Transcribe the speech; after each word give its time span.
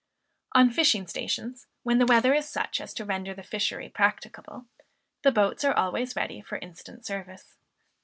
On 0.53 0.71
fishing 0.71 1.05
stations, 1.05 1.67
when 1.83 1.99
the 1.99 2.07
weather 2.07 2.33
is 2.33 2.49
such 2.49 2.81
as 2.81 2.91
to 2.95 3.05
render 3.05 3.35
the 3.35 3.43
fishery 3.43 3.87
practicable, 3.87 4.65
the 5.21 5.31
boats 5.31 5.63
are 5.63 5.77
always 5.77 6.15
ready 6.15 6.41
for 6.41 6.57
instant 6.57 7.05
service. 7.05 7.59